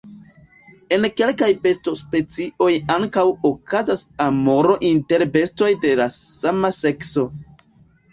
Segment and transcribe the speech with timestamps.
[0.95, 7.27] En kelkaj besto-specioj ankaŭ okazas amoro inter bestoj de la sama sekso.